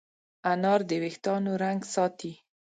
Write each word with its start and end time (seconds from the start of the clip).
انار 0.51 0.79
د 0.89 0.91
وېښتانو 1.03 1.51
رنګ 1.63 1.81
ساتي. 1.93 2.31